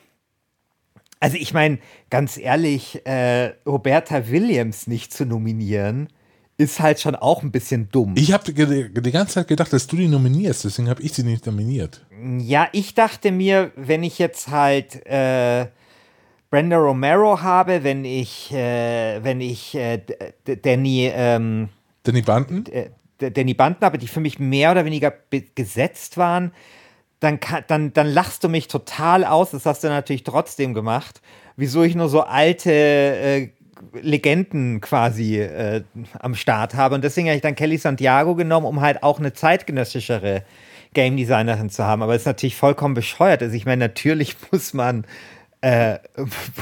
[1.20, 1.78] also ich meine,
[2.10, 6.08] ganz ehrlich, äh, Roberta Williams nicht zu nominieren,
[6.58, 8.14] ist halt schon auch ein bisschen dumm.
[8.16, 11.44] Ich habe die ganze Zeit gedacht, dass du die nominierst, deswegen habe ich sie nicht
[11.44, 12.04] nominiert.
[12.38, 15.66] Ja, ich dachte mir, wenn ich jetzt halt äh,
[16.50, 20.00] Brenda Romero habe, wenn ich, äh, wenn ich äh,
[20.62, 21.68] Danny, ähm,
[22.04, 22.64] Danny Banten?
[23.18, 25.12] Danny Banten habe, die für mich mehr oder weniger
[25.54, 26.52] gesetzt waren,
[27.20, 29.50] dann, dann, dann lachst du mich total aus.
[29.50, 31.20] Das hast du natürlich trotzdem gemacht.
[31.56, 33.48] Wieso ich nur so alte äh,
[34.00, 35.82] Legenden quasi äh,
[36.18, 36.94] am Start habe.
[36.94, 40.42] Und deswegen habe ich dann Kelly Santiago genommen, um halt auch eine zeitgenössischere
[40.94, 42.02] Game Designerin zu haben.
[42.02, 43.42] Aber es ist natürlich vollkommen bescheuert.
[43.42, 45.04] Also ich meine, natürlich muss man,
[45.60, 45.98] äh,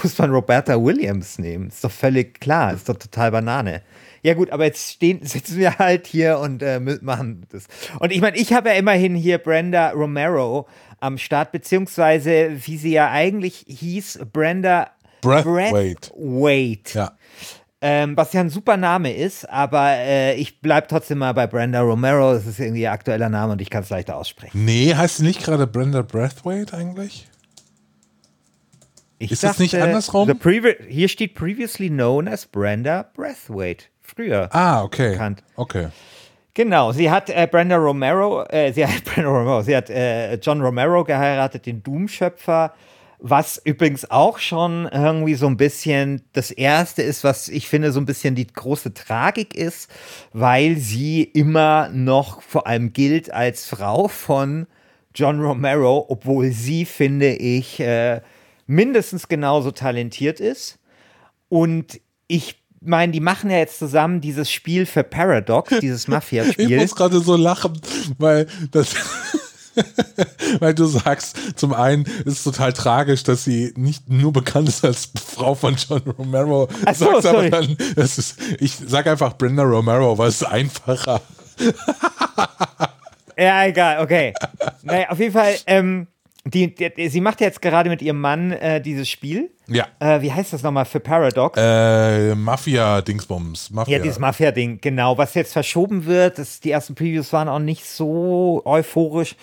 [0.03, 1.69] muss man Roberta Williams nehmen.
[1.69, 2.75] Ist doch völlig klar.
[2.75, 3.83] Ist doch total Banane.
[4.23, 7.67] Ja gut, aber jetzt stehen, sitzen wir halt hier und äh, machen das.
[8.01, 10.67] Und ich meine, ich habe ja immerhin hier Brenda Romero
[10.99, 14.91] am Start, beziehungsweise wie sie ja eigentlich hieß, Brenda
[15.29, 16.11] Breathwaite.
[16.11, 16.99] Breathwaite.
[16.99, 17.13] Ja.
[17.81, 21.83] Ähm, was ja ein super Name ist, aber äh, ich bleibe trotzdem mal bei Brenda
[21.83, 22.33] Romero.
[22.33, 24.65] Das ist irgendwie ihr aktueller Name und ich kann es leichter aussprechen.
[24.65, 27.29] Nee, heißt sie nicht gerade Brenda Breathwaite eigentlich?
[29.19, 30.33] Ich ist dachte, das nicht andersrum?
[30.89, 33.85] Hier steht previously known as Brenda Breathwaite.
[34.01, 34.49] Früher.
[34.53, 35.11] Ah, okay.
[35.13, 35.43] Bekannt.
[35.57, 35.89] Okay.
[36.55, 40.63] Genau, sie hat äh, Brenda Romero, äh, sie hat Brenda Romero, sie hat äh, John
[40.63, 42.73] Romero geheiratet, den Doom-Schöpfer
[43.27, 47.99] was übrigens auch schon irgendwie so ein bisschen das erste ist, was ich finde so
[47.99, 49.89] ein bisschen die große Tragik ist,
[50.35, 54.67] weil sie immer noch vor allem gilt als Frau von
[55.15, 58.21] John Romero, obwohl sie, finde ich, äh,
[58.67, 60.79] mindestens genauso talentiert ist.
[61.49, 66.71] Und ich meine, die machen ja jetzt zusammen dieses Spiel für Paradox, dieses Mafia-Spiel.
[66.71, 67.81] Ich muss gerade so lachen,
[68.19, 68.95] weil das.
[70.61, 74.85] Weil du sagst, zum einen ist es total tragisch, dass sie nicht nur bekannt ist
[74.85, 76.69] als Frau von John Romero.
[76.85, 77.47] Ach so, sagst sorry.
[77.49, 81.21] aber dann, das ist, ich sag einfach Brenda Romero, weil es ist einfacher.
[83.37, 84.35] ja, egal, okay.
[84.83, 86.07] Naja, auf jeden Fall, ähm,
[86.47, 89.51] die, die, sie macht jetzt gerade mit ihrem Mann äh, dieses Spiel.
[89.67, 89.87] Ja.
[89.99, 91.59] Äh, wie heißt das nochmal für Paradox?
[91.59, 93.71] Äh, Mafia-Dingsbums.
[93.71, 93.97] Mafia.
[93.97, 95.17] Ja, dieses Mafia-Ding, genau.
[95.17, 99.37] Was jetzt verschoben wird, das, die ersten Previews waren auch nicht so euphorisch.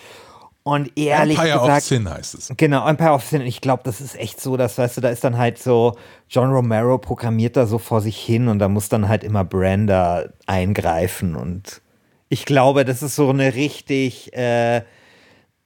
[0.63, 1.77] Und ehrlich Empire gesagt.
[1.77, 2.53] of Sin heißt es.
[2.55, 3.41] Genau, Empire of Sin.
[3.41, 5.97] Ich glaube, das ist echt so, dass, weißt du, da ist dann halt so,
[6.29, 10.25] John Romero programmiert da so vor sich hin und da muss dann halt immer Branda
[10.45, 11.35] eingreifen.
[11.35, 11.81] Und
[12.29, 14.83] ich glaube, das ist so eine richtig, äh,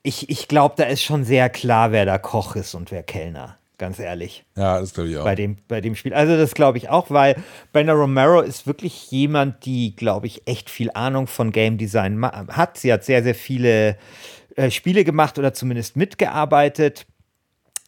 [0.05, 3.57] ich, ich glaube, da ist schon sehr klar, wer da Koch ist und wer Kellner.
[3.77, 4.45] ganz ehrlich.
[4.55, 5.23] Ja, das glaube ich auch.
[5.23, 6.13] Bei dem, bei dem Spiel.
[6.13, 7.35] Also das glaube ich auch, weil
[7.73, 12.77] Brenda Romero ist wirklich jemand, die, glaube ich, echt viel Ahnung von Game Design hat.
[12.77, 13.97] Sie hat sehr, sehr viele
[14.55, 17.05] äh, Spiele gemacht oder zumindest mitgearbeitet.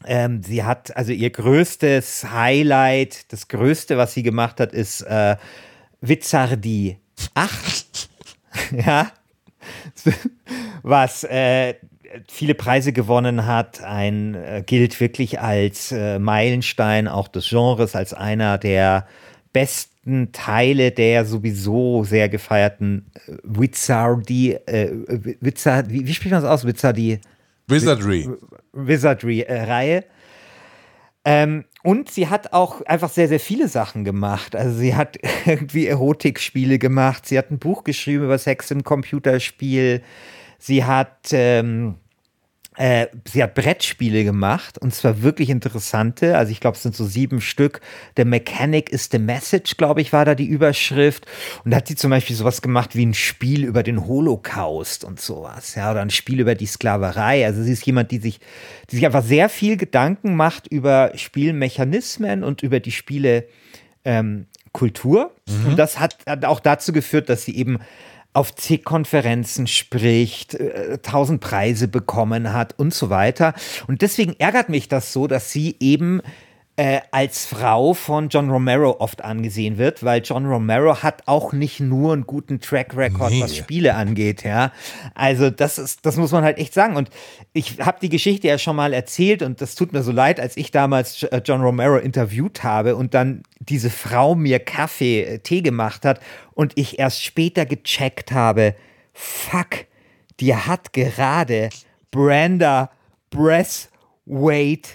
[0.06, 5.38] Ähm, sie hat, also ihr größtes Highlight, das größte, was sie gemacht hat, ist äh,
[6.02, 6.98] Witzardi
[7.34, 8.10] 8.
[8.72, 9.12] ja.
[10.84, 11.76] was äh,
[12.28, 18.14] viele Preise gewonnen hat, ein äh, gilt wirklich als äh, Meilenstein auch des Genres, als
[18.14, 19.08] einer der
[19.54, 24.92] besten Teile der sowieso sehr gefeierten äh, Wizardy, äh,
[25.42, 26.66] Wizard, wie, wie spricht man das aus?
[26.66, 27.20] Wizardy?
[27.68, 28.30] Wizardry.
[28.74, 30.04] Wizardry-Reihe.
[31.26, 34.56] Ähm, und sie hat auch einfach sehr, sehr viele Sachen gemacht.
[34.56, 40.02] Also sie hat irgendwie Erotikspiele gemacht, sie hat ein Buch geschrieben über Sex im Computerspiel,
[40.60, 41.96] sie hat ähm,
[42.78, 46.38] äh, sie hat Brettspiele gemacht und zwar wirklich interessante.
[46.38, 47.82] Also ich glaube, es sind so sieben Stück.
[48.16, 51.26] The Mechanic is the Message, glaube ich, war da die Überschrift.
[51.66, 55.20] Und da hat sie zum Beispiel sowas gemacht wie ein Spiel über den Holocaust und
[55.20, 55.74] sowas.
[55.74, 57.48] Ja, oder ein Spiel über die Sklaverei.
[57.48, 58.40] Also sie ist jemand, die sich,
[58.92, 63.48] die sich einfach sehr viel Gedanken macht über Spielmechanismen und über die Spiele.
[64.06, 65.32] Ähm, Kultur.
[65.48, 65.72] Mhm.
[65.72, 67.80] Und das hat, hat auch dazu geführt, dass sie eben
[68.38, 73.56] auf zig Konferenzen spricht, äh, tausend Preise bekommen hat und so weiter.
[73.88, 76.22] Und deswegen ärgert mich das so, dass sie eben
[76.78, 81.80] äh, als Frau von John Romero oft angesehen wird, weil John Romero hat auch nicht
[81.80, 83.42] nur einen guten Track Record, nee.
[83.42, 84.72] was Spiele angeht, ja.
[85.16, 86.96] Also das ist, das muss man halt echt sagen.
[86.96, 87.10] Und
[87.52, 90.56] ich habe die Geschichte ja schon mal erzählt und das tut mir so leid, als
[90.56, 95.64] ich damals äh, John Romero interviewt habe und dann diese Frau mir Kaffee, äh, Tee
[95.64, 96.20] gemacht hat
[96.54, 98.76] und ich erst später gecheckt habe,
[99.14, 99.88] fuck,
[100.40, 101.70] die hat gerade
[102.12, 102.92] Brenda
[103.32, 104.90] Breathwaite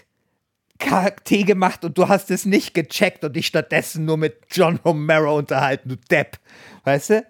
[1.25, 5.37] Tee gemacht und du hast es nicht gecheckt und dich stattdessen nur mit John Romero
[5.37, 6.39] unterhalten, du Depp.
[6.85, 7.27] Weißt du?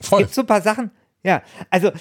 [0.00, 0.22] Voll.
[0.22, 0.90] Es gibt so ein paar Sachen.
[1.22, 1.92] Ja, also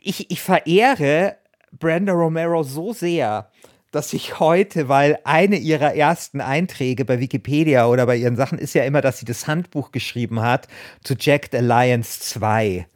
[0.00, 1.36] ich, ich verehre
[1.72, 3.50] Brenda Romero so sehr,
[3.90, 8.74] dass ich heute, weil eine ihrer ersten Einträge bei Wikipedia oder bei ihren Sachen ist
[8.74, 10.68] ja immer, dass sie das Handbuch geschrieben hat
[11.02, 12.86] zu Jacked Alliance 2.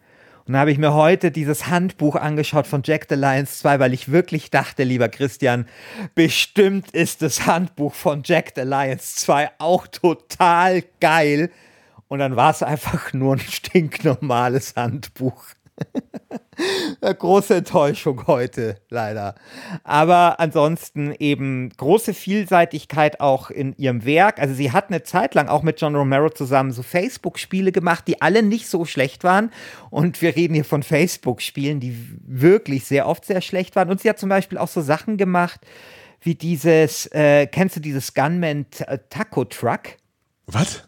[0.51, 3.95] Und da habe ich mir heute dieses Handbuch angeschaut von Jack the Lions 2, weil
[3.95, 5.65] ich wirklich dachte, lieber Christian,
[6.17, 11.53] bestimmt ist das Handbuch von Jack the Lions 2 auch total geil.
[12.09, 15.41] Und dann war es einfach nur ein stinknormales Handbuch.
[17.01, 19.35] Eine große Enttäuschung heute, leider.
[19.85, 24.39] Aber ansonsten eben große Vielseitigkeit auch in ihrem Werk.
[24.39, 28.21] Also sie hat eine Zeit lang auch mit John Romero zusammen so Facebook-Spiele gemacht, die
[28.21, 29.51] alle nicht so schlecht waren.
[29.91, 33.91] Und wir reden hier von Facebook-Spielen, die wirklich sehr oft sehr schlecht waren.
[33.91, 35.61] Und sie hat zum Beispiel auch so Sachen gemacht,
[36.21, 38.67] wie dieses, äh, kennst du dieses Gunman
[39.09, 39.97] Taco Truck?
[40.47, 40.83] Was?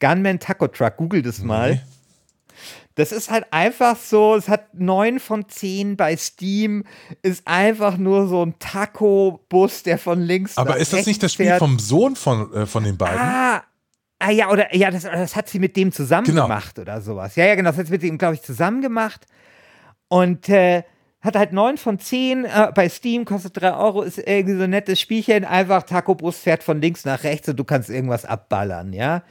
[0.00, 1.74] Gunman Taco Truck, google das mal.
[1.74, 1.80] Nee.
[2.96, 6.84] Das ist halt einfach so, es hat neun von zehn bei Steam,
[7.20, 11.46] ist einfach nur so ein Taco-Bus, der von links Aber ist das nicht das Spiel
[11.46, 11.58] fährt.
[11.58, 13.20] vom Sohn von, äh, von den beiden?
[13.20, 13.62] Ah,
[14.18, 16.44] ah ja, oder ja, das, das hat sie mit dem zusammen genau.
[16.44, 17.36] gemacht oder sowas.
[17.36, 19.26] Ja, ja, genau, das hat sie mit dem, glaube ich, zusammen gemacht.
[20.08, 20.82] Und äh,
[21.20, 24.70] hat halt 9 von 10 äh, bei Steam, kostet 3 Euro, ist irgendwie so ein
[24.70, 25.44] nettes Spielchen.
[25.44, 29.22] Einfach Taco-Bus fährt von links nach rechts und du kannst irgendwas abballern, ja.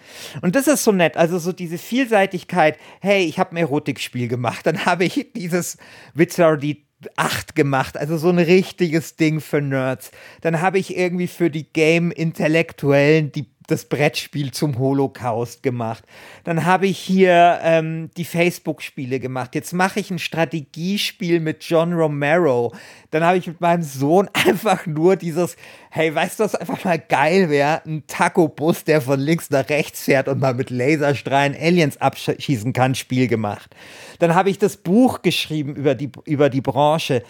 [0.42, 1.16] Und das ist so nett.
[1.16, 2.78] Also so diese Vielseitigkeit.
[3.02, 4.66] Hey, ich habe ein Erotikspiel gemacht.
[4.66, 5.78] Dann habe ich dieses
[6.14, 6.86] Witzer, die
[7.18, 10.12] 8 gemacht, also so ein richtiges Ding für Nerds.
[10.42, 16.04] Dann habe ich irgendwie für die Game-Intellektuellen die das Brettspiel zum Holocaust gemacht.
[16.44, 19.56] Dann habe ich hier ähm, die Facebook-Spiele gemacht.
[19.56, 22.74] Jetzt mache ich ein Strategiespiel mit John Romero.
[23.12, 25.56] Dann habe ich mit meinem Sohn einfach nur dieses,
[25.90, 27.82] hey, weißt du, was einfach mal geil wäre?
[27.86, 32.96] Ein Taco-Bus, der von links nach rechts fährt und mal mit Laserstrahlen Aliens abschießen kann,
[32.96, 33.76] Spiel gemacht.
[34.20, 37.24] Dann habe ich das Buch geschrieben über die, über die Branche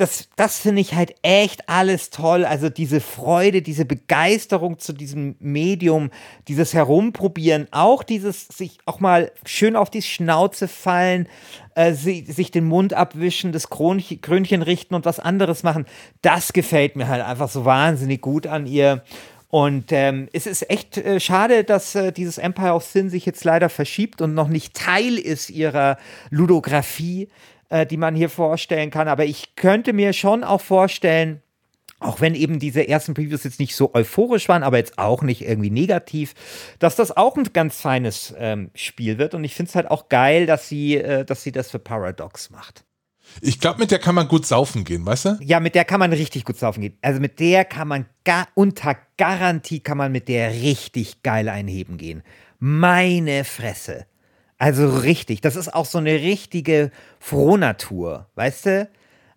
[0.00, 2.46] das, das finde ich halt echt alles toll.
[2.46, 6.10] Also diese Freude, diese Begeisterung zu diesem Medium,
[6.48, 11.28] dieses Herumprobieren, auch dieses sich auch mal schön auf die Schnauze fallen,
[11.74, 15.84] äh, sie, sich den Mund abwischen, das Krönchen, Krönchen richten und was anderes machen.
[16.22, 19.04] Das gefällt mir halt einfach so wahnsinnig gut an ihr.
[19.48, 23.44] Und ähm, es ist echt äh, schade, dass äh, dieses Empire of Sin sich jetzt
[23.44, 25.98] leider verschiebt und noch nicht Teil ist ihrer
[26.30, 27.28] Ludografie
[27.70, 29.08] äh, die man hier vorstellen kann.
[29.08, 31.42] Aber ich könnte mir schon auch vorstellen,
[32.00, 35.42] auch wenn eben diese ersten Previews jetzt nicht so euphorisch waren, aber jetzt auch nicht
[35.42, 36.34] irgendwie negativ,
[36.78, 39.34] dass das auch ein ganz feines ähm, Spiel wird.
[39.34, 42.50] Und ich finde es halt auch geil, dass sie, äh, dass sie das für Paradox
[42.50, 42.84] macht.
[43.40, 45.38] Ich glaube, mit der kann man gut saufen gehen, weißt du?
[45.40, 46.98] Ja, mit der kann man richtig gut saufen gehen.
[47.00, 51.96] Also mit der kann man gar, unter Garantie kann man mit der richtig geil einheben
[51.96, 52.22] gehen.
[52.58, 54.06] Meine Fresse.
[54.60, 55.40] Also richtig.
[55.40, 58.88] Das ist auch so eine richtige Frohnatur, weißt du?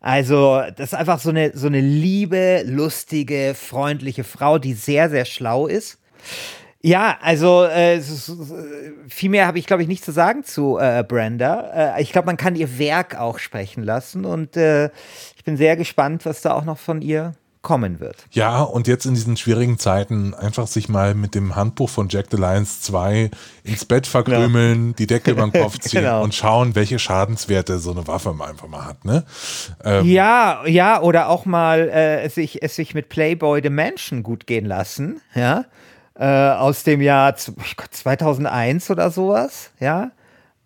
[0.02, 5.24] Also, das ist einfach so eine, so eine liebe, lustige, freundliche Frau, die sehr, sehr
[5.24, 5.98] schlau ist.
[6.82, 8.02] Ja, also äh,
[9.08, 11.96] viel mehr habe ich, glaube ich, nicht zu sagen zu äh, Brenda.
[11.96, 14.88] Äh, ich glaube, man kann ihr Werk auch sprechen lassen und äh,
[15.38, 18.28] ich bin sehr gespannt, was da auch noch von ihr kommen wird.
[18.30, 22.28] Ja, und jetzt in diesen schwierigen Zeiten einfach sich mal mit dem Handbuch von Jack
[22.30, 23.32] the Lions 2
[23.64, 24.96] ins Bett verkrümeln, genau.
[24.96, 26.24] die Decke über den Kopf ziehen genau.
[26.24, 29.04] und schauen, welche Schadenswerte so eine Waffe einfach mal hat.
[29.04, 29.24] Ne?
[29.84, 34.46] Ähm, ja, ja, oder auch mal äh, sich, es sich mit Playboy the Mansion gut
[34.46, 35.66] gehen lassen, ja
[36.16, 40.12] äh, aus dem Jahr 2001 oder sowas, ja.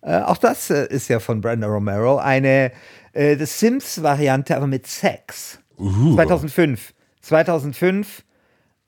[0.02, 2.72] Äh, auch das äh, ist ja von Brenda Romero eine
[3.14, 5.60] äh, The Sims-Variante, aber mit Sex.
[5.78, 6.16] Uh.
[6.16, 6.94] 2005.
[7.22, 8.24] 2005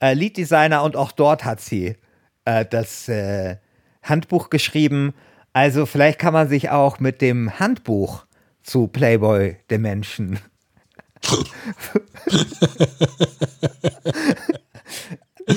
[0.00, 1.96] äh, Lead-Designer und auch dort hat sie
[2.44, 3.10] äh, das
[4.02, 5.12] Handbuch geschrieben.
[5.52, 8.24] Also vielleicht kann man sich auch mit dem Handbuch
[8.62, 10.38] zu Playboy den Menschen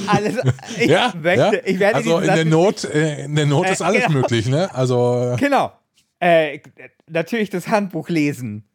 [0.08, 0.38] alles.
[0.78, 1.62] Ich ja, möchte, ja.
[1.65, 4.19] ich werde also in der Not, äh, in der Not ist alles genau.
[4.19, 4.74] möglich, ne?
[4.74, 5.72] Also genau.
[6.19, 6.60] Äh,
[7.08, 8.65] natürlich das Handbuch lesen,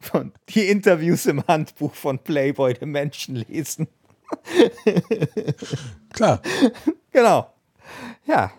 [0.00, 3.88] von, die Interviews im Handbuch von Playboy den Menschen lesen.
[6.12, 6.42] Klar.
[7.12, 7.52] Genau.
[8.26, 8.52] Ja.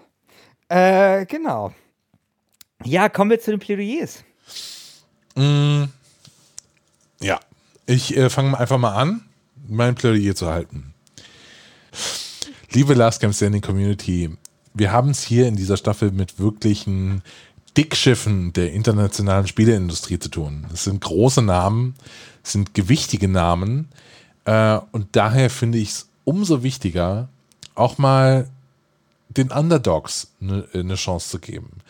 [0.69, 1.73] Äh, genau.
[2.83, 4.23] Ja, kommen wir zu den Plädoyers.
[5.35, 5.85] Mm,
[7.19, 7.39] ja,
[7.85, 9.25] ich äh, fange einfach mal an,
[9.67, 10.93] mein Plädoyer zu halten.
[12.71, 14.37] Liebe Last Camp Standing Community,
[14.73, 17.21] wir haben es hier in dieser Staffel mit wirklichen
[17.77, 20.65] Dickschiffen der internationalen Spieleindustrie zu tun.
[20.73, 21.95] Es sind große Namen,
[22.43, 23.89] es sind gewichtige Namen
[24.45, 27.29] äh, und daher finde ich es umso wichtiger,
[27.75, 28.47] auch mal
[29.29, 31.81] den Underdogs eine ne Chance zu geben.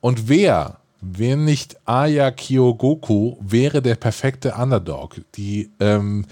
[0.00, 5.20] Und wer, wer nicht Aya Kyogoku, wäre der perfekte Underdog.
[5.36, 6.26] Die ähm,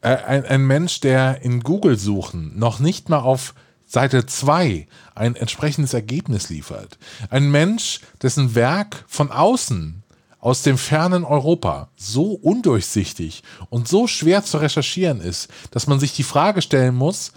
[0.00, 3.54] äh, ein, ein Mensch, der in Google suchen noch nicht mal auf
[3.92, 6.96] Seite 2 ein entsprechendes Ergebnis liefert.
[7.28, 10.02] Ein Mensch, dessen Werk von außen
[10.38, 16.16] aus dem fernen Europa so undurchsichtig und so schwer zu recherchieren ist, dass man sich
[16.16, 17.32] die Frage stellen muss,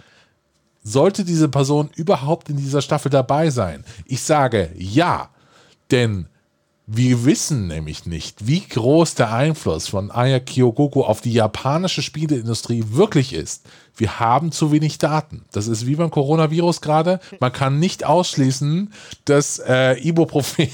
[0.82, 3.84] sollte diese Person überhaupt in dieser Staffel dabei sein?
[4.06, 5.28] Ich sage ja,
[5.90, 6.26] denn
[6.88, 12.84] wir wissen nämlich nicht, wie groß der Einfluss von Aya Kyogoku auf die japanische Spieleindustrie
[12.90, 13.66] wirklich ist.
[13.96, 15.44] Wir haben zu wenig Daten.
[15.50, 17.18] Das ist wie beim Coronavirus gerade.
[17.40, 18.92] Man kann nicht ausschließen,
[19.24, 20.68] dass äh, Ibuprofen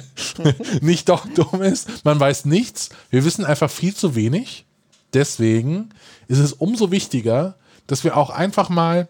[0.80, 2.02] nicht doch dumm ist.
[2.06, 2.88] Man weiß nichts.
[3.10, 4.64] Wir wissen einfach viel zu wenig.
[5.12, 5.90] Deswegen
[6.28, 9.06] ist es umso wichtiger, dass wir auch einfach mal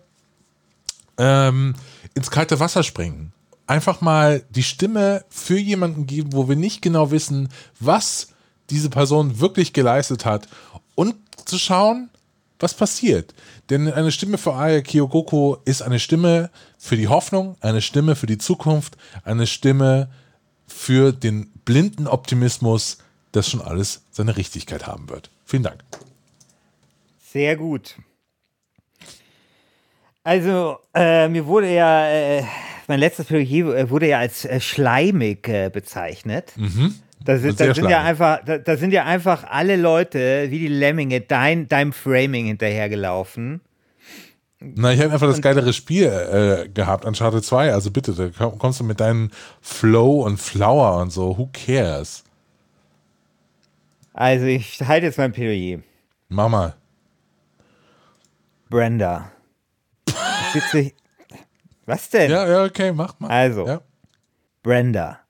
[1.19, 1.77] ähm,
[2.15, 3.33] ins kalte Wasser springen
[3.66, 7.48] einfach mal die Stimme für jemanden geben, wo wir nicht genau wissen,
[7.81, 8.29] was
[8.70, 10.48] diese Person wirklich geleistet hat
[10.94, 12.11] und zu schauen,
[12.59, 13.35] was passiert.
[13.70, 18.26] Denn eine Stimme für Aya Kyogoko ist eine Stimme für die Hoffnung, eine Stimme für
[18.26, 20.09] die Zukunft, eine Stimme
[20.66, 22.98] für den blinden Optimismus,
[23.33, 25.31] dass schon alles seine Richtigkeit haben wird.
[25.44, 25.85] Vielen Dank.
[27.33, 27.96] Sehr gut.
[30.24, 32.44] Also, äh, mir wurde ja äh,
[32.88, 36.53] mein letztes Plädoyer äh, wurde ja als äh, schleimig äh, bezeichnet.
[36.57, 36.94] Mhm.
[37.25, 41.20] Da sind, da, sind ja einfach, da, sind ja einfach alle Leute wie die Lemminge
[41.22, 43.61] dein, deinem Framing hinterhergelaufen.
[44.61, 47.72] Na, ich habe einfach das geilere Spiel äh, gehabt, Uncharted 2.
[47.72, 51.37] Also bitte, da kommst du mit deinem Flow und Flower und so.
[51.37, 52.22] Who cares?
[54.12, 55.81] Also, ich halte jetzt mein Plädoyer.
[56.29, 56.75] Mach mal.
[58.70, 59.33] Brenda.
[60.55, 60.92] Ich sitze,
[61.87, 62.31] was denn?
[62.31, 63.29] Ja, ja, okay, mach mal.
[63.29, 63.81] Also, ja.
[64.62, 65.20] Brenda.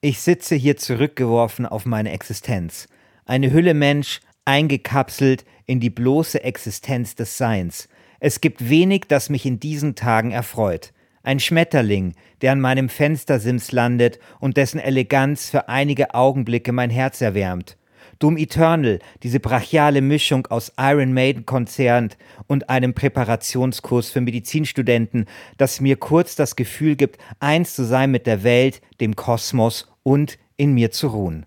[0.00, 2.88] Ich sitze hier zurückgeworfen auf meine Existenz.
[3.24, 7.88] Eine Hülle Mensch, eingekapselt in die bloße Existenz des Seins.
[8.18, 10.92] Es gibt wenig, das mich in diesen Tagen erfreut.
[11.22, 17.20] Ein Schmetterling, der an meinem Fenstersims landet und dessen Eleganz für einige Augenblicke mein Herz
[17.20, 17.76] erwärmt.
[18.18, 25.80] Doom Eternal, diese brachiale Mischung aus Iron Maiden Konzert und einem Präparationskurs für Medizinstudenten, das
[25.80, 30.74] mir kurz das Gefühl gibt, eins zu sein mit der Welt, dem Kosmos und in
[30.74, 31.46] mir zu ruhen.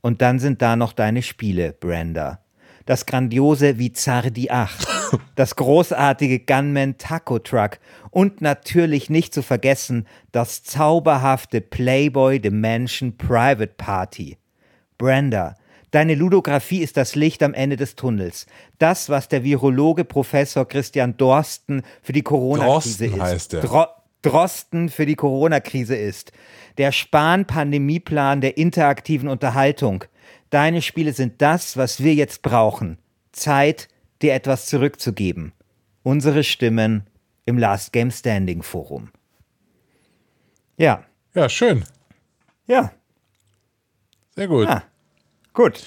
[0.00, 2.40] Und dann sind da noch deine Spiele, Brenda.
[2.84, 4.86] Das grandiose Vizardi 8,
[5.34, 13.74] das großartige Gunman Taco Truck und natürlich nicht zu vergessen das zauberhafte Playboy Dimension Private
[13.76, 14.38] Party.
[14.98, 15.56] Brenda,
[15.92, 18.46] Deine Ludografie ist das Licht am Ende des Tunnels.
[18.78, 23.20] Das, was der Virologe Professor Christian Dorsten für die Corona-Krise Drosten ist.
[23.22, 23.60] heißt er.
[23.62, 23.86] Dro
[24.22, 26.32] Drosten für die Corona-Krise ist.
[26.78, 30.04] Der Spahn-Pandemieplan der interaktiven Unterhaltung.
[30.50, 32.98] Deine Spiele sind das, was wir jetzt brauchen.
[33.30, 33.86] Zeit,
[34.22, 35.52] dir etwas zurückzugeben.
[36.02, 37.04] Unsere Stimmen
[37.44, 39.10] im Last Game Standing Forum.
[40.76, 41.84] Ja, Ja, schön.
[42.66, 42.90] ja,
[44.34, 44.66] Sehr gut.
[44.66, 44.82] Ah,
[45.56, 45.82] gut.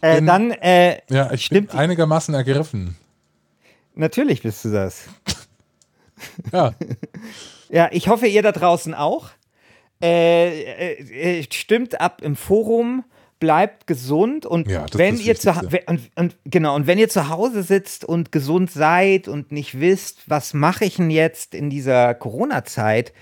[0.00, 2.96] Äh, bin- dann, äh, ja, ich stimmt- bin einigermaßen ergriffen.
[3.96, 5.06] natürlich bist du das.
[6.52, 6.74] Ja,
[7.70, 9.30] Ja, ich hoffe, ihr da draußen auch.
[10.02, 13.04] Äh, äh, äh, stimmt ab im Forum,
[13.40, 15.50] bleibt gesund und Ja, wenn ihr zu
[15.86, 20.28] und, und, genau und wenn ihr zu Hause sitzt und gesund seid und nicht wisst,
[20.28, 23.12] was mache ich denn jetzt in dieser Corona-Zeit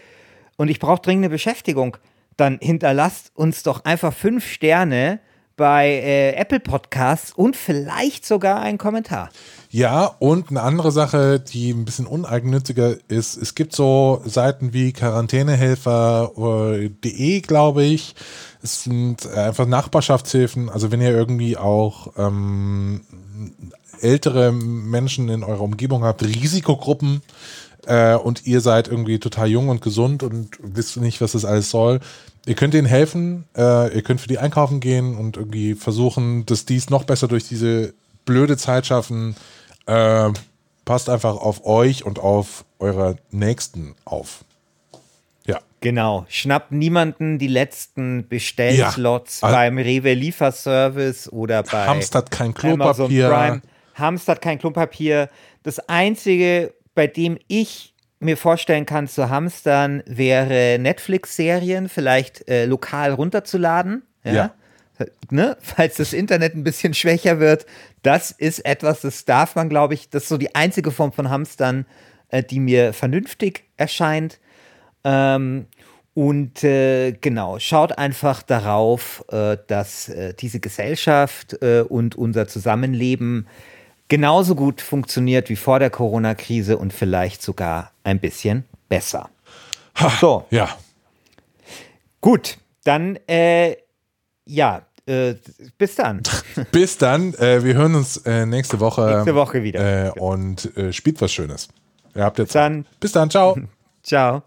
[0.57, 1.97] und ich brauche dringende Beschäftigung,
[2.37, 5.21] dann hinterlasst uns doch einfach fünf Sterne
[5.57, 9.31] bei äh, Apple Podcasts und vielleicht sogar einen Kommentar.
[9.71, 14.93] Ja, und eine andere Sache, die ein bisschen uneigennütziger ist, es gibt so Seiten wie
[14.93, 18.15] quarantänehelfer.de, glaube ich.
[18.63, 20.69] Es sind einfach Nachbarschaftshilfen.
[20.69, 23.01] Also wenn ihr irgendwie auch ähm,
[24.01, 27.23] ältere Menschen in eurer Umgebung habt, Risikogruppen,
[27.87, 31.71] äh, und ihr seid irgendwie total jung und gesund und wisst nicht, was das alles
[31.71, 32.01] soll.
[32.45, 36.65] Ihr könnt ihnen helfen, äh, ihr könnt für die einkaufen gehen und irgendwie versuchen, dass
[36.65, 39.37] die es noch besser durch diese blöde Zeit schaffen.
[39.87, 40.31] Äh,
[40.85, 44.45] passt einfach auf euch und auf eure Nächsten auf.
[45.47, 45.61] Ja.
[45.81, 49.51] Genau, schnappt niemanden die letzten Bestellslots Ja.
[49.51, 53.61] beim Rewe Lieferservice oder bei Hamstert kein Klopapier.
[53.95, 55.29] Hamstert kein Klopapier.
[55.63, 57.92] Das einzige, bei dem ich
[58.23, 64.03] mir vorstellen kann zu hamstern, wäre Netflix-Serien vielleicht äh, lokal runterzuladen.
[64.25, 64.33] Ja.
[64.33, 64.55] Ja.
[65.31, 65.57] Ne?
[65.61, 67.67] Falls das Internet ein bisschen schwächer wird.
[68.03, 71.31] Das ist etwas, das darf man, glaube ich, das ist so die einzige Form von
[71.31, 71.87] Hamstern,
[72.29, 74.39] äh, die mir vernünftig erscheint.
[75.03, 75.67] Ähm,
[76.15, 83.47] und äh, genau, schaut einfach darauf, äh, dass äh, diese Gesellschaft äh, und unser Zusammenleben
[84.13, 89.31] genauso gut funktioniert wie vor der Corona-Krise und vielleicht sogar ein bisschen besser.
[90.21, 90.69] So, Ja.
[92.21, 93.75] gut, dann äh,
[94.45, 95.37] ja, äh,
[95.79, 96.23] bis dann.
[96.73, 97.33] Bis dann.
[97.35, 99.15] Äh, wir hören uns äh, nächste Woche.
[99.15, 100.09] Nächste Woche wieder.
[100.09, 101.69] Äh, und äh, spielt was Schönes.
[102.15, 102.55] Ihr habt jetzt.
[102.55, 102.85] Dann.
[103.01, 103.31] Bis dann.
[103.31, 103.57] Ciao.
[104.03, 104.43] Ciao.